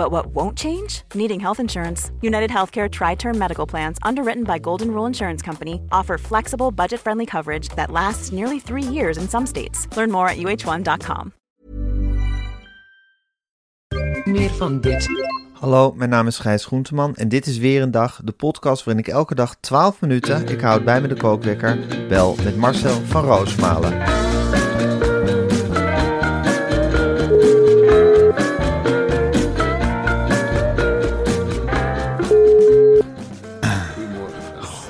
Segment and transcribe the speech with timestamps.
[0.00, 1.02] But what won't change?
[1.14, 2.10] Needing health insurance.
[2.22, 7.00] United Healthcare Tri Term Medical Plans, underwritten by Golden Rule Insurance Company, offer flexible, budget
[7.00, 9.86] friendly coverage that lasts nearly three years in some states.
[9.94, 11.32] Learn more at uh1.com.
[14.24, 15.08] Meer van dit.
[15.52, 19.04] Hallo, mijn naam is Gijs Groenteman en dit is weer een dag, de podcast waarin
[19.04, 21.78] ik elke dag 12 minuten, ik houd bij me de kookwekker,
[22.08, 24.29] bel met Marcel van Roosmalen.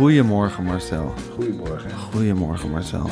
[0.01, 1.15] Goedemorgen Marcel.
[1.35, 1.91] Goedemorgen.
[1.91, 3.11] Goedemorgen Marcel.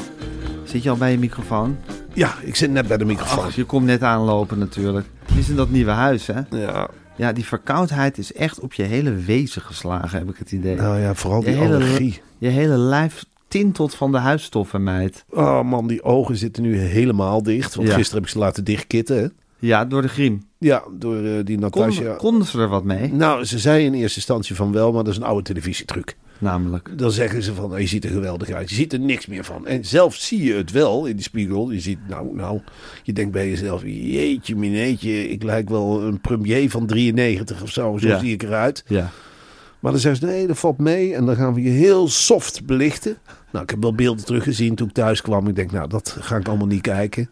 [0.65, 1.77] Zit je al bij je microfoon?
[2.15, 3.45] Ja, ik zit net bij de microfoon.
[3.45, 5.07] Ach, je komt net aanlopen natuurlijk.
[5.25, 6.41] Het is in dat nieuwe huis hè?
[6.51, 10.77] ja, Ja, die verkoudheid is echt op je hele wezen geslagen, heb ik het idee.
[10.77, 12.21] nou ja, vooral die je, hele, allergie.
[12.39, 15.25] je hele lijf tintelt van de huisstoffen, meid.
[15.31, 17.75] Oh man, die ogen zitten nu helemaal dicht.
[17.75, 17.95] Want Ja.
[17.95, 19.17] gisteren heb ik ze laten dichtkitten.
[19.19, 19.27] Hè?
[19.59, 20.47] Ja, door de griem.
[20.59, 22.01] Ja, door eh, die Natasja.
[22.01, 23.13] Konden, konden ze er wat mee?
[23.13, 26.17] Nou, ze zei in eerste instantie van wel, maar dat is een oude televisietruc.
[26.39, 26.99] Namelijk.
[26.99, 28.69] Dan zeggen ze van, nou, je ziet er geweldig uit.
[28.69, 29.67] Je ziet er niks meer van.
[29.67, 31.71] En zelf zie je het wel in die spiegel.
[31.71, 32.61] Je ziet, nou, nou,
[33.03, 37.99] je denkt bij jezelf, jeetje mineetje, ik lijk wel een premier van 93 of zo.
[37.99, 38.19] Zo Ja.
[38.19, 38.85] zie ik eruit.
[38.87, 39.11] Ja.
[39.81, 41.15] Maar dan zeggen ze, nee, dat valt mee.
[41.15, 43.17] En dan gaan we je heel soft belichten.
[43.53, 45.49] Nou, ik heb wel beelden teruggezien toen ik thuis kwam.
[45.49, 47.29] Ik denk, nou, dat ga ik allemaal niet kijken.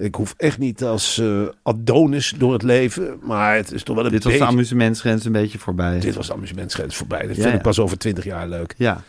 [0.00, 3.18] Ik hoef echt niet als eh, Adonis door het leven.
[3.22, 4.52] Maar het is toch wel een Dit was de beetje...
[4.54, 6.00] amusementsgrens een beetje voorbij.
[6.00, 7.26] Dit was de amusementsgrens voorbij.
[7.26, 8.74] Dat Ja, vind ik pas over twintig jaar leuk.
[8.76, 9.02] Ja.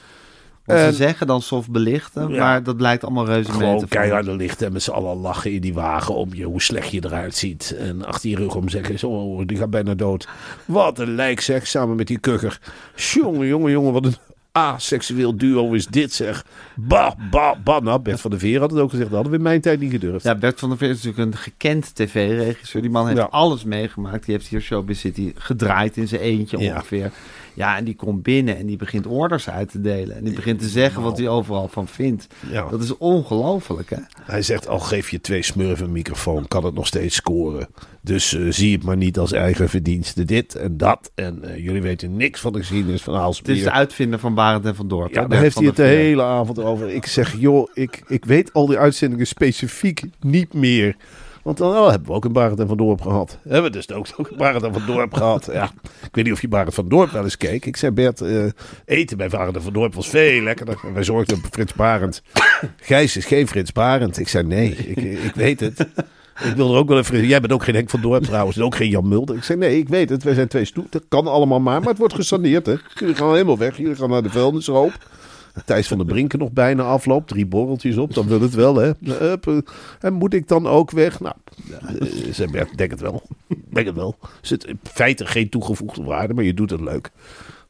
[0.65, 2.39] En- ze zeggen dan soft belichten, Ja.
[2.39, 5.51] maar dat blijkt allemaal reuze mee te Gewoon keiharde lichten en met z'n allen lachen
[5.51, 7.75] in die wagen om je, hoe slecht je eruit ziet.
[7.79, 10.27] En achter je rug om zeggen ze, oh, die gaat bijna dood.
[10.65, 12.59] Wat een lijk zeg, samen met die kukker.
[12.95, 14.15] Jongen, jongen, jongen, wat een
[14.51, 16.45] aseksueel duo is dit zeg.
[16.75, 17.81] Bah, bah, bah.
[17.83, 19.79] Nou, Bert van der Veer had het ook gezegd, dat hadden we in mijn tijd
[19.79, 20.23] niet gedurfd.
[20.25, 22.81] Ja, Bert van der Veer is natuurlijk een gekend tv-regisseur.
[22.81, 23.27] Die man heeft Ja.
[23.29, 24.25] alles meegemaakt.
[24.25, 26.73] Die heeft hier Showbiz City gedraaid in zijn eentje Ja.
[26.75, 27.11] ongeveer.
[27.53, 30.15] Ja, en die komt binnen en die begint orders uit te delen.
[30.17, 32.27] En die begint te zeggen wat hij overal van vindt.
[32.51, 32.69] Ja.
[32.69, 33.97] Dat is ongelooflijk, hè?
[34.23, 37.67] Hij zegt, al geef je twee smurfen een microfoon, kan het nog steeds scoren.
[38.01, 41.11] Dus eh, zie het maar niet als eigen verdienste dit en dat.
[41.15, 43.55] En eh, jullie weten niks van de geschiedenis van Het Aalsmeer.
[43.55, 45.13] is de uitvinder van Barend en van Dorp.
[45.13, 45.97] Ja, daar heeft hij het de Veer.
[45.97, 46.89] hele avond over.
[46.89, 50.95] Ik zeg, joh, ik, ik weet al die uitzendingen specifiek niet meer.
[51.43, 53.37] Want dan oh, hebben we ook een Barend en Van Dorp gehad.
[53.43, 55.49] Hebben we dus ook, ook een Barend en Van Dorp gehad.
[55.53, 57.65] Ja, ik weet niet of je Barend van Dorp wel eens keek.
[57.65, 58.45] Ik zei, Bert, eh,
[58.85, 60.79] eten bij Barend en Van Dorp was veel lekkerder.
[60.83, 62.21] En wij zorgden voor Frits Barend.
[62.77, 64.19] Gijs is geen Frits Barend.
[64.19, 65.79] Ik zei, nee, ik, ik weet het.
[66.43, 67.27] Ik wil er ook wel even...
[67.27, 68.57] Jij bent ook geen Henk van Dorp trouwens.
[68.57, 69.35] En ook geen Jan Mulder.
[69.35, 70.23] Ik zei, nee, ik weet het.
[70.23, 70.91] Wij zijn twee stoet.
[70.91, 71.79] Dat kan allemaal maar.
[71.79, 72.75] Maar het wordt gesaneerd, hè.
[72.93, 73.77] Jullie gaan helemaal weg.
[73.77, 74.91] Jullie gaan naar de vuilnishoop.
[75.65, 77.27] Thijs van der Brinken nog bijna afloopt.
[77.27, 78.91] Drie borreltjes op, dan wil het wel, hè.
[79.03, 79.57] Hup, eh,
[79.99, 81.19] En moet ik dan ook weg?
[81.19, 81.35] Nou,
[81.81, 83.23] eh, zei Bert, denk het wel.
[83.69, 84.15] Denk het wel.
[84.21, 87.11] Er zit in feite geen toegevoegde waarde, maar je doet het leuk.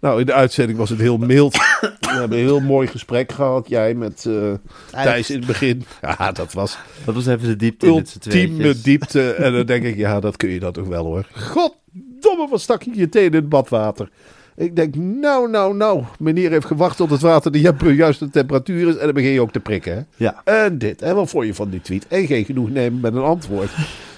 [0.02, 1.54] Nou, in de uitzending was het heel mild.
[1.82, 3.70] We hebben een heel mooi gesprek gehad.
[3.70, 4.54] Jij met eh,
[4.92, 5.84] Thijs in het begin.
[6.02, 9.32] Ja, dat was Dat was even de diepte ultieme diepte.
[9.32, 11.28] En dan denk ik, ja, dat kun je dat toch wel hoor.
[11.34, 14.10] Goddomme, wat stak je je teen in het badwater.
[14.62, 16.04] Ik denk, nou, nou, nou.
[16.20, 18.96] Meneer heeft gewacht tot het water de ju- juiste temperatuur is.
[18.98, 19.94] En dan begin je ook te prikken.
[19.96, 20.02] Hè?
[20.16, 20.42] Ja.
[20.44, 21.02] En dit.
[21.02, 22.08] En wat vond je van die tweet?
[22.08, 23.70] En geen genoeg nemen met een antwoord.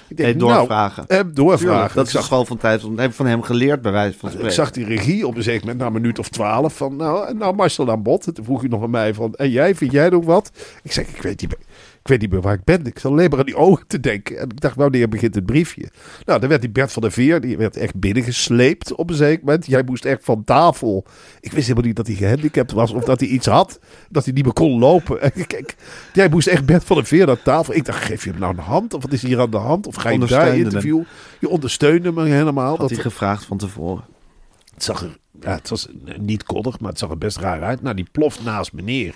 [0.08, 1.06] Ik Nee, doorvragen.
[1.08, 1.68] Nou, en doorvragen.
[1.68, 2.82] Tuurlijk, dat ik, is zag, gewoon van tijd.
[2.82, 4.56] Dat heb ik van hem geleerd, bij wijze van ik spreken.
[4.56, 7.38] zag die regie op een zeker moment, na een minuut of twaalf, van nou, en
[7.38, 8.28] nou Marcel aan bod.
[8.28, 10.52] En toen vroeg hij nog aan mij van, en jij, vind jij nog wat?
[10.84, 11.66] Ik zeg, ik weet niet meer.
[12.04, 12.86] Ik weet niet meer waar ik ben.
[12.86, 14.38] Ik zat alleen maar aan die ogen te denken.
[14.38, 15.90] En ik dacht, wanneer begint het briefje?
[16.26, 19.46] Nou, dan werd die Bert van der Veer, die werd echt binnengesleept op een zeker
[19.46, 19.66] moment.
[19.66, 21.06] Jij moest echt van tafel.
[21.40, 23.80] Ik wist helemaal niet dat hij gehandicapt was of dat hij iets had.
[24.10, 25.22] Dat hij niet meer kon lopen.
[25.34, 25.76] En kijk,
[26.14, 27.74] jij moest echt Bert van der Veer naar tafel.
[27.74, 28.94] Ik dacht, geef je hem nou een hand?
[28.94, 29.88] Of wat is hier aan de hand?
[29.88, 31.08] Of ga je daar interviewen?
[31.40, 32.70] Je ondersteunde me helemaal.
[32.70, 34.04] Had Dat, hij gevraagd van tevoren.
[34.74, 37.64] het zag er, ja, het was eh, niet koddig, maar het zag er best raar
[37.64, 37.82] uit.
[37.82, 39.16] Nou, die ploft naast meneer.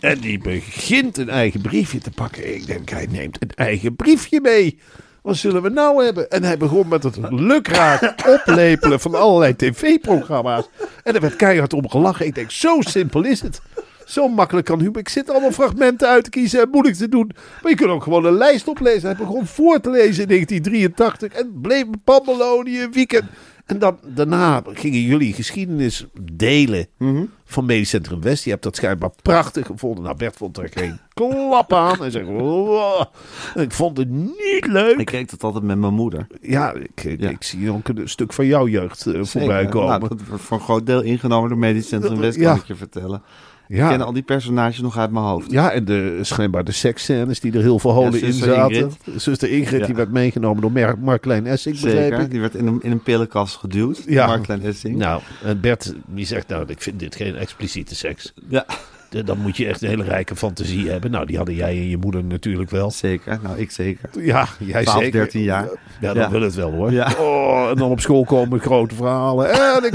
[0.00, 2.54] En die begint een eigen briefje te pakken.
[2.54, 4.78] Ik denk, hij neemt een eigen briefje mee.
[5.22, 6.30] Wat zullen we nou hebben?
[6.30, 10.68] En hij begon met het lukraak oplepelen van allerlei tv-programma's.
[11.04, 12.26] En er werd keihard om gelachen.
[12.26, 13.60] Ik denk, zo simpel is het.
[14.04, 14.98] Zo makkelijk kan humor.
[14.98, 17.30] Ik zit allemaal fragmenten uit te kiezen en moeilijk te doen.
[17.62, 19.08] Maar je kunt ook gewoon een lijst oplezen.
[19.08, 23.24] Hij begon voor te lezen in 1983 en bleef Pammelonië weekend.
[23.66, 27.24] En dan, daarna gingen jullie geschiedenis delen Mhm.
[27.44, 28.44] van Medisch Centrum West.
[28.44, 30.04] Je hebt dat schijnbaar prachtig gevonden.
[30.04, 32.10] Nou, Bert vond er geen klap aan.
[32.10, 33.04] Zegt, "Wow."
[33.54, 34.98] ik vond het niet leuk.
[34.98, 36.26] Ik keek dat altijd met mijn moeder.
[36.40, 37.28] ja, ik, ik, Ja.
[37.30, 39.68] ik zie ook een stuk van jouw jeugd eh, voorbij Zeker.
[39.70, 39.88] komen.
[39.88, 42.50] Nou, dat wordt voor een groot deel ingenomen door Medisch Centrum West, Ja.
[42.50, 43.22] kan ik je vertellen.
[43.68, 43.96] Ik ken ja.
[43.96, 45.50] al die personages nog uit mijn hoofd.
[45.50, 48.74] ja, en de, schijnbaar de seksscènes die er heel verholen Ja, in zaten.
[48.76, 48.96] Ingrid.
[49.22, 49.86] Zuster Ingrid, Ja.
[49.86, 52.30] die werd meegenomen door Mer- Mark-Klein Essink, begreep Zeker, ik.
[52.30, 54.02] die werd in een, in een pillenkast geduwd.
[54.06, 54.26] Ja.
[54.26, 54.96] Mark Klein Essing.
[54.96, 58.32] Nou, en Bert die zegt, nou, ik vind dit geen expliciete seks.
[58.48, 58.66] Ja,
[59.24, 61.10] Dan moet je echt een hele rijke fantasie hebben.
[61.10, 62.90] Nou, die hadden jij en je moeder natuurlijk wel.
[62.90, 63.38] zeker.
[63.42, 64.08] Nou, ik zeker.
[64.20, 65.20] Ja, jij 12, zeker.
[65.20, 65.68] 13 jaar.
[66.00, 66.30] Ja, dan Ja.
[66.30, 66.92] wil het wel hoor.
[66.92, 67.12] Ja.
[67.18, 69.50] Oh, en dan op school komen grote verhalen.
[69.50, 69.94] En ik,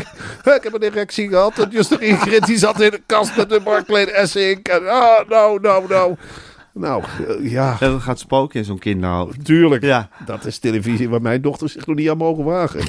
[0.55, 1.59] ik heb een erectie gehad.
[1.59, 4.67] En Juster Ingrid die zat in de kast met de Barclay Essink.
[4.67, 6.15] En ah, nou, nou, nou.
[6.73, 9.45] Nou, eh, ja, En dat gaat spoken in zo'n kinderhoofd.
[9.45, 9.83] tuurlijk.
[9.83, 10.09] Ja.
[10.25, 12.81] Dat is televisie waar mijn dochter zich nog niet aan mogen wagen.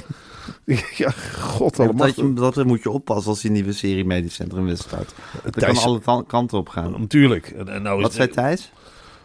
[0.97, 1.11] Ja,
[1.41, 2.07] god allemaal.
[2.07, 5.15] Dat, je, dat moet je oppassen als die nieuwe serie Medisch Centrum West start.
[5.45, 6.95] Dat Thijs- kan alle ta- kanten op gaan.
[7.01, 7.47] Natuurlijk.
[7.51, 8.73] En, nou is Wat zei Thijs?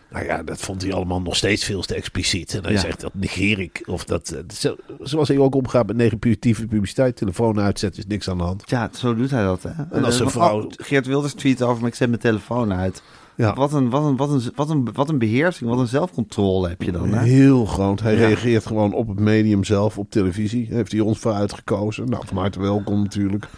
[0.10, 2.54] Nou ja, dat vond hij allemaal nog steeds veel te expliciet.
[2.54, 2.80] En hij Ja.
[2.80, 3.82] zegt, dat negeer ik.
[3.86, 7.16] Of dat, eh, zo- zoals hij ook omgaat met negatieve publiciteit.
[7.16, 8.64] Telefoon uitzetten is niks aan de hand.
[8.66, 9.72] Ja, zo doet hij dat, hè?
[9.92, 12.74] En als een Eh, vrouw- oh, Geert Wilders tweet over me, ik zet mijn telefoon
[12.74, 13.02] uit.
[13.38, 13.54] Ja.
[13.54, 16.82] Wat, een, wat, een, wat, een, wat, een, wat een beheersing, wat een zelfcontrole heb
[16.82, 17.24] je dan, hè?
[17.24, 18.00] Heel groot.
[18.00, 18.20] Hij Ja.
[18.28, 20.68] reageert gewoon op het medium zelf, op televisie.
[20.70, 22.10] Heeft hij ons voor uitgekozen.
[22.10, 23.46] Nou, van harte welkom natuurlijk.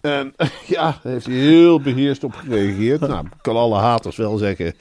[0.00, 0.34] En
[0.66, 3.00] ja, heeft hij heel beheerst op gereageerd.
[3.00, 4.74] Nou, ik kan alle haters wel zeggen.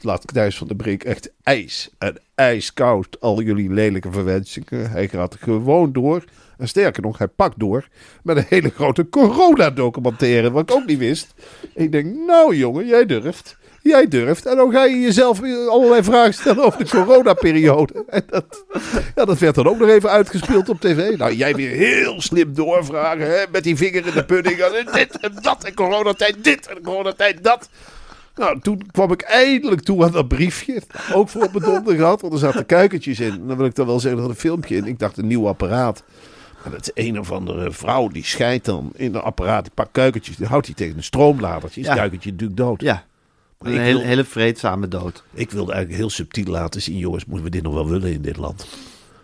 [0.00, 4.90] Laat Thijs van der Brink echt ijs en ijskoud al jullie lelijke verwensingen.
[4.90, 6.24] Hij gaat gewoon door.
[6.58, 7.88] En sterker nog, hij pakt door
[8.22, 10.50] met een hele grote coronadocumentaire.
[10.50, 11.34] Wat ik ook niet wist.
[11.74, 13.56] Ik denk, nou jongen, jij durft.
[13.82, 14.46] Jij durft.
[14.46, 18.04] En dan ga je jezelf allerlei vragen stellen over de coronaperiode.
[18.08, 18.64] En dat,
[19.14, 21.16] ja, dat werd dan ook nog even uitgespeeld op tv.
[21.16, 23.26] Nou, jij weer heel slim doorvragen.
[23.30, 24.58] Hè, met die vinger in de pudding.
[24.58, 25.64] En dit en dat.
[25.64, 27.68] En coronatijd dit en coronatijd dat.
[28.36, 30.82] Nou, toen kwam ik eindelijk toe aan dat briefje.
[31.12, 32.20] Ook voor op mijn donder gehad.
[32.20, 33.30] Want er zaten kuikentjes in.
[33.32, 34.86] En dan wil ik dan wel zeggen, er had een filmpje in.
[34.86, 36.02] Ik dacht, een nieuw apparaat.
[36.62, 39.62] Maar dat is een of andere vrouw die scheidt dan in een apparaat.
[39.64, 40.36] Die pakt kuikentjes.
[40.36, 41.80] Die houdt die tegen een stroomladertje.
[41.80, 41.94] Is Ja.
[41.94, 42.80] kuikentje natuurlijk dood.
[42.80, 43.04] Ja,
[43.66, 45.24] een hele, wil- hele vreedzame dood.
[45.32, 48.22] Ik wilde eigenlijk heel subtiel laten zien, jongens, moeten we dit nog wel willen in
[48.22, 48.66] dit land?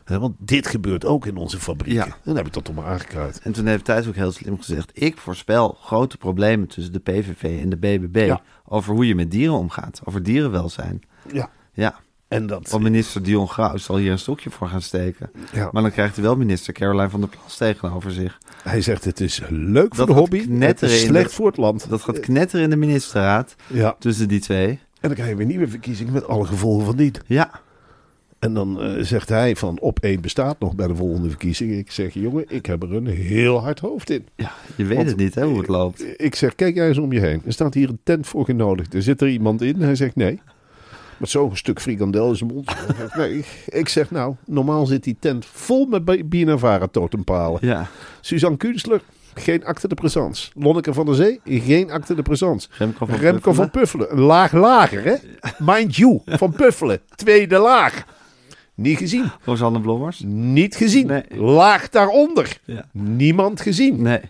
[0.05, 2.07] Want dit gebeurt ook in onze fabrieken.
[2.07, 2.13] Ja.
[2.13, 3.41] En dan heb ik dat toch maar aangekaart.
[3.41, 4.91] En toen heeft Thijs ook heel slim gezegd...
[4.95, 8.25] ik voorspel grote problemen tussen de PVV en de BBB...
[8.27, 8.43] Ja.
[8.65, 11.01] over hoe je met dieren omgaat, over dierenwelzijn.
[11.33, 11.51] Ja.
[11.73, 12.69] Ja, En dat.
[12.71, 15.31] want minister Dion Graus zal hier een stokje voor gaan steken.
[15.53, 15.69] Ja.
[15.73, 18.39] Maar dan krijgt hij wel minister Caroline van der Plas tegenover zich.
[18.63, 20.59] Hij zegt: het is leuk voor Dat de hobby.
[20.59, 21.89] Het is slecht de- voor het land.
[21.89, 23.97] Dat gaat knetteren in de ministerraad Ja.
[23.99, 24.69] tussen die twee.
[24.69, 27.15] En dan krijg je weer nieuwe verkiezingen met alle gevolgen van dien.
[27.27, 27.51] Ja,
[28.39, 31.79] En dan eh, zegt hij: van op één bestaat nog bij de volgende verkiezingen.
[31.79, 34.27] Ik zeg: jongen, ik heb er een heel hard hoofd in.
[34.37, 36.05] ja je weet Want- het niet hè, hoe het loopt.
[36.21, 37.43] Ik zeg, kijk jij eens om je heen.
[37.47, 38.95] Er staat hier een tent voor genodigd.
[38.95, 39.81] Er zit er iemand in.
[39.83, 40.41] Hij zegt nee.
[41.19, 42.71] Met zo'n stuk frikandel in zijn mond.
[43.17, 43.45] Nee.
[43.69, 47.59] Ik zeg nou, normaal zit die tent vol met Bienavara totempalen.
[47.63, 47.87] Ja,
[48.21, 49.01] Suzanne Kunstler,
[49.35, 50.51] geen acte de présence.
[50.55, 52.69] Lonneke van der Zee, geen acte de présence.
[52.79, 53.55] Remco van Remco Puffelen.
[53.55, 55.15] van Puffelen, een laag lager hè.
[55.59, 58.05] Mind you, van Puffelen, tweede laag.
[58.75, 59.31] Niet gezien.
[59.45, 60.23] Rosanne Blommers?
[60.27, 61.07] Niet gezien.
[61.07, 61.23] Nee.
[61.29, 62.59] Laag daaronder.
[62.65, 62.85] Ja.
[62.93, 64.03] Niemand gezien.
[64.03, 64.21] Nee.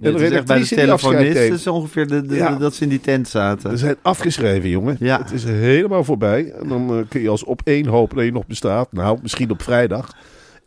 [0.00, 1.52] De het is echt bij de telefonist neemt.
[1.54, 2.56] is ongeveer de, de- Ja.
[2.56, 3.70] dat ze in die tent zaten.
[3.70, 4.96] We zijn afgeschreven, jongen.
[5.00, 5.18] Ja.
[5.18, 6.52] Het is helemaal voorbij.
[6.60, 8.92] En dan eh, kun je als op één hopen dat je nog bestaat.
[8.92, 10.16] Nou, misschien op vrijdag.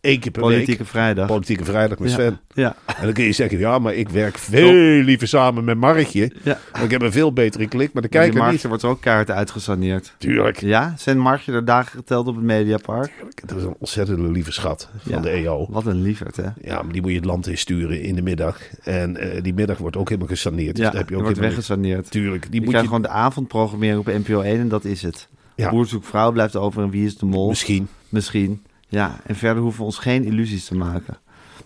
[0.03, 0.87] Eén keer per Politieke week.
[0.87, 1.27] vrijdag.
[1.27, 2.13] Politieke vrijdag met Ja.
[2.15, 2.39] Sven.
[2.53, 4.71] Ja, En dan kun je zeggen, ja, maar ik werk veel
[5.03, 6.31] liever samen met Markje.
[6.43, 6.59] ja.
[6.71, 8.63] Want ik heb een veel betere klik, maar de kijker niet.
[8.63, 10.13] wordt er ook kaart uitgesaneerd.
[10.17, 10.59] Tuurlijk.
[10.61, 13.11] Ja, zijn marktje er dagen geteld op het Mediapark?
[13.45, 15.19] Dat is een ontzettende lieve schat van Ja.
[15.19, 15.65] de EO.
[15.69, 16.47] Wat een lieverd, hè?
[16.61, 18.59] Ja, maar die moet je het land insturen in de middag.
[18.83, 20.75] En eh, die middag wordt ook helemaal gesaneerd.
[20.75, 22.11] Dus Ja, daar heb je ook wordt weggesaneerd.
[22.11, 22.41] Tuurlijk.
[22.43, 22.93] Die Je moet krijgt je...
[22.95, 25.27] gewoon de avondprogrammering op NPO 1 en dat is het.
[25.55, 25.69] Ja.
[25.69, 27.47] Boer zoekt vrouw blijft over en wie is de mol?
[27.49, 27.87] Misschien.
[28.09, 28.61] Misschien.
[28.93, 31.17] Ja, en verder hoeven we ons geen illusies te maken.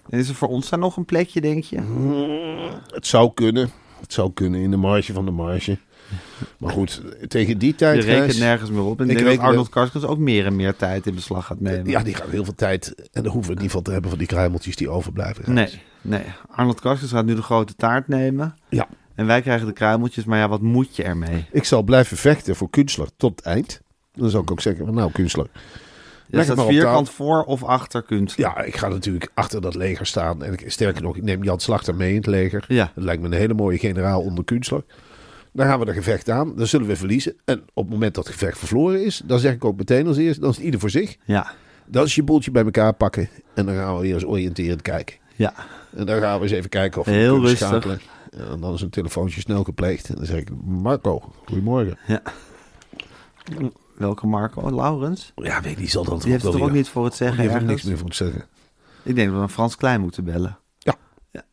[0.10, 1.78] En is er voor ons daar nog een plekje, denk je?
[2.94, 3.70] Het zou kunnen.
[4.00, 5.78] Het zou kunnen in de marge van de marge.
[6.58, 8.04] Maar goed, tegen die tijd...
[8.04, 9.02] Je rekent Gijs, nergens meer op.
[9.02, 11.90] En ik denk dat Arnold Karskens ook meer en meer tijd in beslag gaat nemen.
[11.90, 12.96] Ja, die gaan heel veel tijd.
[13.12, 15.54] En dan hoeven we niet van te hebben van die kruimeltjes die overblijven.
[15.54, 16.24] Nee, nee.
[16.50, 18.56] Arnold Karskens gaat nu de grote taart nemen.
[18.70, 18.88] Ja.
[19.16, 20.26] En wij krijgen de kruimeltjes.
[20.26, 21.46] Maar ja, wat moet je ermee?
[21.52, 23.82] Ik zal blijven vechten voor Kunstler tot het eind.
[24.14, 25.48] Dan zou ik ook zeggen, nou Kunstler.
[26.30, 28.38] Maar op vierkant voor of achter kunst.
[28.38, 30.44] Ja, ik ga natuurlijk achter dat leger staan.
[30.44, 32.66] En ik, sterker nog, ik neem Jan Slachter mee in het leger.
[32.68, 32.92] Ja.
[32.96, 34.84] Dat lijkt me een hele mooie generaal onder Kunstler.
[35.54, 36.56] Dan gaan we er gevecht aan.
[36.56, 37.36] Dan zullen we verliezen.
[37.46, 40.18] En op het moment dat het gevecht verloren is, dan zeg ik ook meteen als
[40.18, 41.16] eerst, dan is het ieder voor zich.
[41.26, 41.52] Ja,
[41.86, 43.30] Dan is je boeltje bij elkaar pakken.
[43.54, 45.16] En dan gaan we weer eens oriënterend kijken.
[45.36, 45.54] Ja.
[45.96, 47.68] En dan gaan we eens even kijken of we Heel kunnen rustig.
[47.68, 48.00] schakelen.
[48.38, 50.10] Ja, en dan is een telefoontje snel gepleegd.
[50.10, 51.98] En dan zeg ik, Marco, goedemorgen.
[53.98, 54.72] Welke Marco?
[54.76, 55.32] Laurens?
[55.36, 57.44] Ja, weet niet, zal dan Die heeft er toch ook niet voor het Die zeggen
[57.44, 58.46] heeft er niks meer voor te zeggen.
[59.04, 60.58] Ik denk dat we een Frans Klein moeten bellen.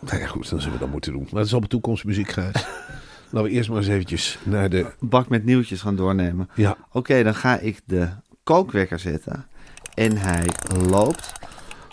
[0.00, 1.22] Nou ja, goed, dan zullen we dat moeten doen.
[1.22, 2.52] Maar dat is op toekomstmuziek, Gijs.
[3.30, 4.86] Laten we eerst maar eens eventjes naar de...
[4.98, 6.48] Bak met nieuwtjes gaan doornemen.
[6.54, 8.08] Ja, Oké, dan ga ik de
[8.42, 9.46] kookwekker zetten.
[9.94, 10.46] En hij
[10.88, 11.32] loopt.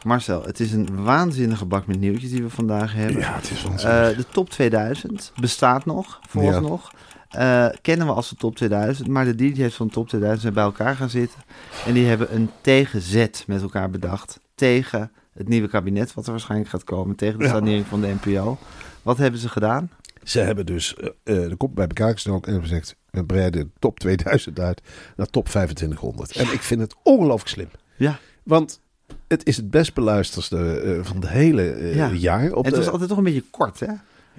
[0.03, 3.19] Marcel, het is een waanzinnige bak met nieuwtjes die we vandaag hebben.
[3.19, 4.11] ja het is waanzinnig.
[4.11, 6.91] Eh, de top 2000 bestaat nog, vooralsnog.
[7.33, 10.53] Eh kennen we als de top 2000, maar de DJ's van de top 2000 zijn
[10.53, 11.39] bij elkaar gaan zitten.
[11.85, 14.39] En die hebben een tegenzet met elkaar bedacht.
[14.55, 17.15] Tegen het nieuwe kabinet, wat er waarschijnlijk gaat komen.
[17.15, 17.51] Tegen de Ja.
[17.51, 18.57] sanering van de NPO.
[19.01, 19.89] Wat hebben ze gedaan?
[20.23, 21.07] Ze hebben dus eh,
[21.43, 22.95] eh, de kop bij elkaar gesteld en hebben gezegd...
[23.09, 24.81] we breiden de top 2000 uit
[25.15, 26.31] naar top 2500.
[26.31, 27.67] En ik vind het ongelooflijk slim.
[27.95, 28.79] Ja, Want
[29.27, 32.09] het is het best beluisterste van het hele Ja.
[32.11, 32.51] jaar.
[32.51, 33.87] Op en het de, was altijd toch een beetje kort, hè?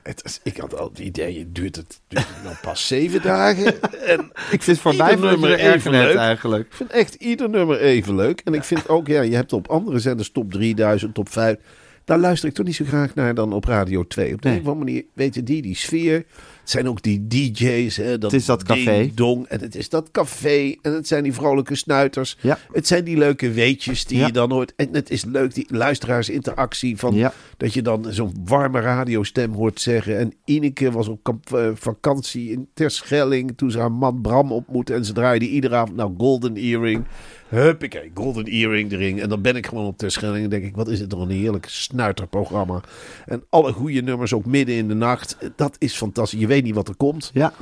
[0.05, 3.75] Het ik had al het idee, duurt het, duurt het nou pas zeven dagen?
[4.07, 6.17] En Ik vind voor je nummer er even net leuk.
[6.17, 6.67] eigenlijk.
[6.67, 8.41] Ik vind echt ieder nummer even leuk.
[8.45, 11.57] En ik vind ook, ja, je hebt op andere zenders top 3000, top 5.
[12.05, 14.33] Daar luister ik toch niet zo graag naar dan op Radio 2.
[14.35, 14.57] Op de Nee.
[14.59, 16.25] een of andere manier weten die, die sfeer.
[16.65, 17.97] Het zijn ook die DJ's.
[17.97, 19.11] Hè, dat Het is dat café.
[19.15, 19.47] dong.
[19.47, 20.75] En het is dat café.
[20.83, 22.37] En het zijn die vrolijke snuiters.
[22.41, 22.59] Ja.
[22.73, 24.27] Het zijn die leuke weetjes die Ja.
[24.27, 24.73] je dan hoort.
[24.77, 26.97] En het is leuk, die luisteraarsinteractie.
[26.97, 27.33] Van, Ja.
[27.57, 30.19] Dat je dan zo'n warme radiostem hoort zeggen.
[30.19, 33.53] En Ineke was op kamp- eh, vakantie in Terschelling.
[33.57, 34.95] Toen ze haar man Bram ontmoette.
[34.95, 37.05] En ze draaide iedere avond nou Golden Earring.
[37.55, 39.21] Huppakee, Golden Earring erin.
[39.21, 40.45] En dan ben ik gewoon op Terschelling.
[40.45, 42.81] En denk ik, wat is het toch een heerlijk snuiterprogramma.
[43.27, 45.37] En alle goede nummers ook midden in de nacht.
[45.57, 46.41] Dat is fantastisch.
[46.41, 47.31] Je weet niet wat er komt.
[47.35, 47.53] Ja,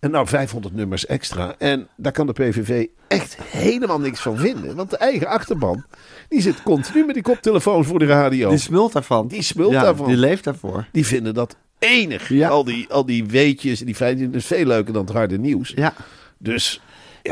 [0.00, 1.54] En nou 500 nummers extra.
[1.58, 4.76] En daar kan de PVV echt helemaal niks van vinden.
[4.76, 5.84] Want de eigen achterban,
[6.28, 8.48] die zit continu met die koptelefoon voor de radio.
[8.48, 9.28] die smult daarvan.
[9.28, 10.06] Die smult ja, daarvan.
[10.06, 10.86] Die leeft daarvoor.
[10.92, 12.28] Die vinden dat enig.
[12.28, 12.48] Ja.
[12.48, 14.24] Al, die, al die weetjes en die feiten.
[14.24, 15.72] Dat is veel leuker dan het harde nieuws.
[15.76, 15.94] Ja.
[16.38, 16.80] Dus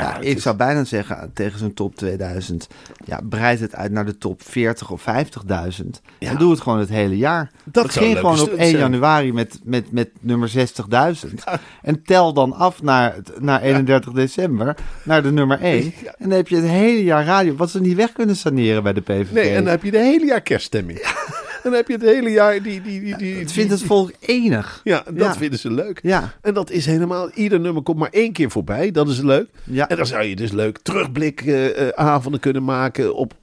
[0.03, 2.67] ja, Ik is- zou bijna zeggen tegen zo'n top 2000.
[3.05, 6.00] Ja, breid het uit naar de top 40 of 50.000.
[6.19, 6.31] Ja.
[6.31, 7.50] En doe het gewoon het hele jaar.
[7.65, 8.81] Dat ging gewoon op stunt 1 zijn.
[8.83, 11.35] januari met, met, met nummer 60.000.
[11.83, 15.85] En tel dan af naar, naar 31 december, naar de nummer 1.
[16.05, 16.15] Ja.
[16.19, 17.55] En dan heb je het hele jaar radio.
[17.57, 19.31] Wat ze niet weg kunnen saneren bij de PVV.
[19.33, 20.99] Nee, en dan heb je de hele jaar kerststemming.
[21.66, 22.82] Dan heb je het hele jaar die...
[22.82, 24.80] die, die, die, het vindt het volk enig.
[24.85, 25.99] Ja, dat vinden ze leuk.
[26.02, 27.30] Ja, En dat is helemaal...
[27.30, 28.90] Ieder nummer komt maar één keer voorbij.
[28.90, 29.49] Dat is leuk.
[29.64, 29.88] ja.
[29.88, 33.35] En dan zou je dus leuk terugblikavonden kunnen maken op,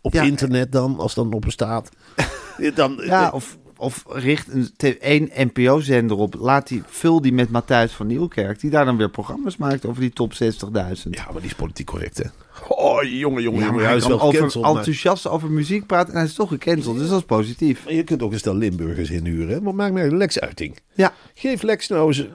[0.00, 1.88] op internet dan, als dat nog bestaat.
[2.74, 6.34] dan, Ja, of, of richt een, één NPO-zender op.
[6.34, 8.60] Laat die, vul die met Matthijs van Nieuwkerk.
[8.60, 10.38] Die daar dan weer programma's maakt over die top 60.000.
[11.10, 12.24] ja, maar die is politiek correct, hè?
[12.68, 13.84] Oh, jongen, jongen, jongen.
[13.84, 14.64] Hij is wel over, gecanceld.
[14.64, 16.98] maar- enthousiast over muziek praten en hij is toch gecanceld.
[16.98, 17.84] Dus dat is positief.
[17.84, 19.60] Maar je kunt ook een stel Limburgers inhuren, hè?
[19.60, 20.76] Maar maak mij een Lex-uiting.
[20.94, 22.28] Ja, Geef Lex nou eens, eh,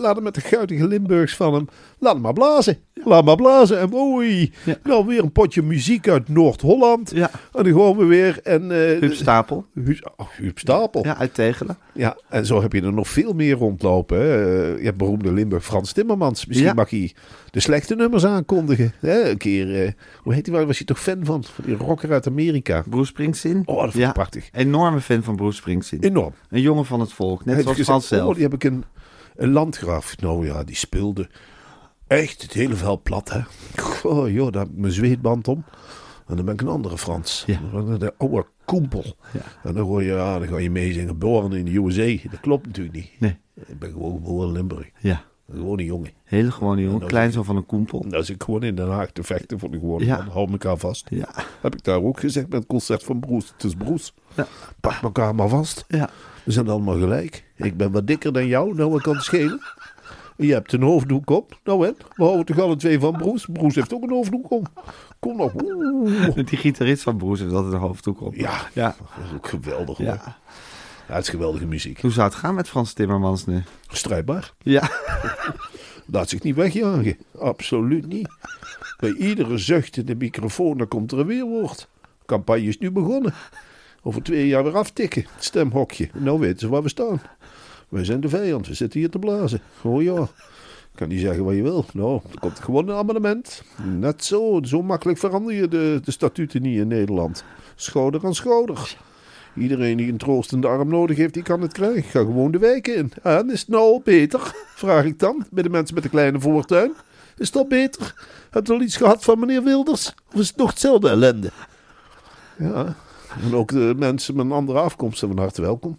[0.00, 2.78] laat hem met de guitige Limburgs van hem, laat hem maar blazen.
[3.04, 3.78] Laat maar blazen.
[3.78, 4.76] En oei, Ja.
[4.84, 7.10] nou weer een potje muziek uit Noord-Holland.
[7.14, 7.30] ja.
[7.52, 8.40] En dan we weer.
[8.42, 9.66] En, eh, Huub Stapel.
[9.74, 11.04] Huub, oh, Huub Stapel.
[11.04, 11.10] Ja.
[11.10, 11.76] Ja, uit Tegelen.
[12.28, 14.18] en zo heb je er nog veel meer rondlopen.
[14.18, 14.62] Hè.
[14.72, 16.46] Eh, Je hebt beroemde Limburg Frans Timmermans.
[16.46, 16.74] Misschien Ja.
[16.74, 17.12] mag hij
[17.50, 18.92] de slechte nummers aankondigen.
[19.00, 19.30] Hè.
[19.30, 20.54] Een keer, eh, hoe heet hij?
[20.54, 21.44] Waar was je toch fan van?
[21.44, 22.84] Van die rocker uit Amerika.
[22.88, 23.62] Bruce Springsteen.
[23.64, 24.12] Oh, dat vond ik ja.
[24.12, 24.48] prachtig.
[24.52, 26.02] Enorme fan van Bruce Springsteen.
[26.02, 26.34] Enorm.
[26.48, 27.44] Een jongen van het volk.
[27.44, 28.28] Net Hij zoals Frans zelf.
[28.28, 28.84] Oh, die heb ik een,
[29.36, 30.20] een landgraaf.
[30.20, 31.28] Nou ja, die speelde
[32.06, 33.40] echt het hele veld plat, hè.
[34.02, 35.64] Oh joh, daar heb ik mijn zweetband om.
[36.26, 37.44] En dan ben ik een andere Frans.
[37.46, 37.58] Ja.
[37.98, 39.16] De oude koempel.
[39.32, 39.40] Ja.
[39.62, 41.08] En dan hoor je, ja, dan ga je meezingen.
[41.08, 42.28] Geboren in de USA.
[42.30, 43.10] Dat klopt natuurlijk niet.
[43.18, 43.36] Nee.
[43.66, 44.90] Ik ben gewoon geboren in Limburg.
[44.98, 45.24] Ja.
[45.46, 46.10] Een jongen.
[46.24, 47.06] Hele gewone jongen.
[47.06, 48.02] Klein zo van een koempel.
[48.04, 50.16] En als ik gewoon in Den Haag te vechten voor de gewone Ja.
[50.16, 51.06] man, hou elkaar vast.
[51.10, 51.28] Ja.
[51.60, 53.48] Heb ik daar ook gezegd met het concert van Broes.
[53.52, 54.14] Het is Broes.
[54.34, 54.46] Ja.
[54.80, 55.84] Pak elkaar maar vast.
[55.88, 56.10] Ja.
[56.44, 57.44] We zijn allemaal gelijk.
[57.56, 59.60] Ik ben wat dikker dan jou, nou wat kan het schelen.
[60.36, 61.58] Je hebt een hoofddoek op.
[61.64, 63.46] Nou en, we houden toch alle twee van Broes.
[63.52, 64.62] Broes heeft ook een hoofddoek om.
[65.18, 65.52] Kom nog.
[66.48, 68.34] Die gitarist van Bruce heeft altijd een hoofddoek op.
[68.34, 68.94] Ja, Ja.
[69.16, 70.06] dat is ook geweldig hoor.
[70.06, 70.36] ja.
[71.08, 72.00] Ja, het is geweldige muziek.
[72.00, 73.62] Hoe zou het gaan met Frans Timmermans nu?
[73.88, 74.52] Strijdbaar.
[74.62, 74.90] Ja.
[76.12, 77.16] Laat zich niet wegjagen.
[77.38, 78.28] Absoluut niet.
[78.98, 81.88] Bij iedere zucht in de microfoon, dan komt er een weerwoord.
[82.26, 83.34] Campagne is nu begonnen.
[84.02, 85.26] Over twee jaar weer aftikken.
[85.34, 86.08] Het stemhokje.
[86.14, 87.22] Nou weten ze waar we staan.
[87.88, 88.66] Wij zijn de vijand.
[88.66, 89.60] We zitten hier te blazen.
[89.82, 90.22] Oh ja.
[90.22, 91.84] Ik kan niet zeggen wat je wil.
[91.92, 93.62] Nou, er komt gewoon een amendement.
[93.98, 94.60] Net zo.
[94.62, 97.44] Zo makkelijk verander je de, de statuten niet in Nederland.
[97.74, 98.96] Schouder aan schouder.
[99.56, 102.02] Iedereen die een troostende arm nodig heeft, die kan het krijgen.
[102.02, 103.12] Ga gewoon de wijken in.
[103.22, 104.40] En is het nou al beter?
[104.74, 105.46] Vraag ik dan.
[105.50, 106.92] Bij de mensen met de kleine voortuin.
[107.36, 108.14] Is het al beter?
[108.50, 110.14] Heb je al iets gehad van meneer Wilders?
[110.32, 111.50] Of is het nog hetzelfde ellende?
[112.58, 112.94] Ja.
[113.42, 115.98] En ook de mensen met een andere afkomst zijn van harte welkom.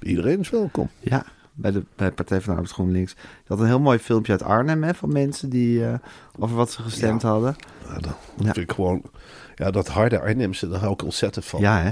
[0.00, 0.88] Iedereen is welkom.
[1.00, 3.12] Ja, bij de bij Partij van de Arbeid GroenLinks.
[3.20, 5.94] Je had een heel mooi filmpje uit Arnhem hè, van mensen die eh,
[6.38, 7.56] over wat ze gestemd hadden.
[7.86, 8.52] Ja, dat, dat Ja.
[8.52, 9.02] vind ik gewoon...
[9.54, 11.60] Ja, dat harde Arnhemse, daar hou ik ontzettend van.
[11.60, 11.90] Ja, hè?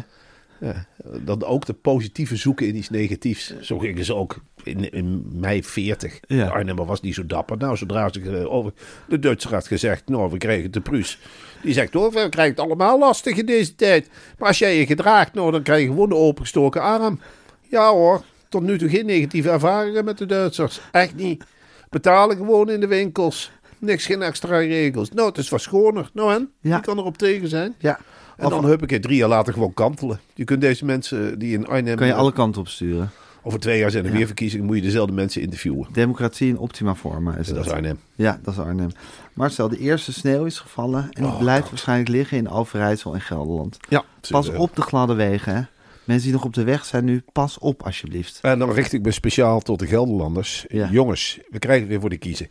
[0.61, 0.87] Ja,
[1.21, 3.61] dan ook de positieve zoeken in iets negatiefs.
[3.61, 6.21] Zo gingen ze ook in, in mei 40.
[6.27, 6.45] Ja.
[6.45, 7.57] De Arnhemmer was niet zo dapper.
[7.57, 8.73] Nou, zodra ze eh, over
[9.09, 11.19] de Duitser had gezegd, nou, we krijgen de Pruis.
[11.63, 14.09] Die zegt, hoor, we krijgen het allemaal lastig in deze tijd.
[14.39, 17.21] Maar als jij je gedraagt, nou, dan krijg je gewoon de opengestoken arm.
[17.69, 20.81] Ja hoor, tot nu toe geen negatieve ervaringen met de Duitsers.
[20.93, 21.45] Echt niet.
[21.89, 23.51] Betalen gewoon in de winkels.
[23.79, 25.11] Niks, geen extra regels.
[25.11, 26.11] Nou, het is wat schoner.
[26.13, 26.51] Nou en?
[26.61, 26.75] Ja.
[26.75, 27.75] Wie kan erop tegen zijn?
[27.79, 28.01] Ja.
[28.41, 30.21] En dan heb ik het drie jaar later gewoon kantelen.
[30.35, 31.97] Je kunt deze mensen die in Arnhem...
[31.97, 33.11] Kan je alle kanten op sturen.
[33.43, 34.17] Over twee jaar zijn er Ja.
[34.17, 35.87] weer verkiezingen, moet je dezelfde mensen interviewen.
[35.93, 37.67] Democratie in optima forma is Dat dat.
[37.67, 37.99] is Arnhem.
[38.15, 38.91] Ja, dat is Arnhem.
[39.33, 41.71] Marcel, de eerste sneeuw is gevallen en die Oh, blijft God.
[41.71, 43.77] waarschijnlijk liggen in Overijssel en Gelderland.
[43.89, 44.05] Ja.
[44.31, 45.63] Pas op de gladde wegen, hè.
[46.05, 48.39] Mensen die nog op de weg zijn nu, pas op alsjeblieft.
[48.43, 50.65] En dan richt ik me speciaal tot de Gelderlanders.
[50.69, 50.89] Ja.
[50.91, 52.49] Jongens, we krijgen weer voor de kiezen.